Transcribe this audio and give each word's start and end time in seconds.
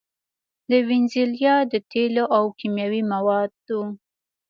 د 0.69 0.71
وينزويلا 0.87 1.55
د 1.71 1.73
تېلو 1.91 2.23
او 2.37 2.43
کيمياوي 2.59 3.01
موادو 3.13 3.81